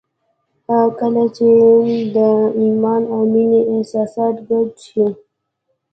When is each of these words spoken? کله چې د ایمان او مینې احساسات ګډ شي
کله 0.99 1.23
چې 1.37 1.47
د 2.15 2.17
ایمان 2.61 3.01
او 3.13 3.21
مینې 3.31 3.61
احساسات 3.73 4.35
ګډ 4.49 4.69
شي 4.87 5.05